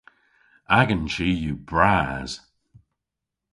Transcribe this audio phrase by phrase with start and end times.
[0.79, 2.31] Agan chi yw bras!